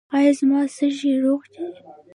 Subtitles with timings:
[0.17, 1.63] ایا زما سږي روغ دي؟